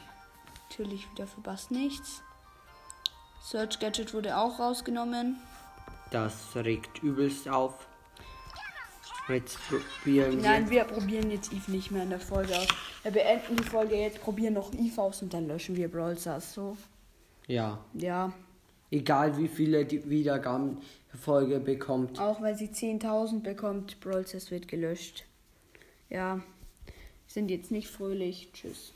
natürlich 0.69 1.09
wieder 1.11 1.27
für 1.27 1.41
Bass 1.41 1.71
nichts. 1.71 2.21
Search 3.41 3.79
Gadget 3.79 4.13
wurde 4.13 4.37
auch 4.37 4.59
rausgenommen. 4.59 5.37
Das 6.11 6.55
regt 6.55 7.01
übelst 7.03 7.47
auf. 7.49 7.87
Jetzt 9.29 9.57
probieren 9.67 10.37
wir. 10.37 10.41
Nein, 10.41 10.69
wir 10.69 10.83
probieren 10.85 11.31
jetzt 11.31 11.51
Eve 11.51 11.71
nicht 11.71 11.91
mehr 11.91 12.03
in 12.03 12.09
der 12.09 12.19
Folge 12.19 12.57
aus. 12.57 12.67
Wir 13.03 13.11
beenden 13.11 13.57
die 13.57 13.63
Folge 13.63 13.95
jetzt, 13.95 14.21
probieren 14.21 14.53
noch 14.53 14.73
Eve 14.73 15.01
aus 15.01 15.21
und 15.21 15.33
dann 15.33 15.47
löschen 15.47 15.75
wir 15.75 15.89
Brawl 15.89 16.17
Stars, 16.17 16.53
so. 16.53 16.77
Ja. 17.47 17.83
Ja. 17.93 18.33
Egal 18.89 19.37
wie 19.37 19.49
viele 19.49 19.85
die 19.85 20.09
Wiedergaben 20.09 20.77
die 21.13 21.17
Folge 21.17 21.59
bekommt. 21.59 22.19
Auch 22.19 22.41
weil 22.41 22.55
sie 22.55 22.69
10.000 22.69 23.41
bekommt, 23.41 23.99
Brawl 23.99 24.25
Stars 24.25 24.49
wird 24.49 24.67
gelöscht. 24.67 25.25
Ja. 26.09 26.41
Sind 27.27 27.51
jetzt 27.51 27.71
nicht 27.71 27.89
fröhlich. 27.89 28.49
Tschüss. 28.53 28.93